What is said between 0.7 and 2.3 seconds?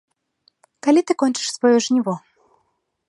Калі ты кончыш сваё жніво?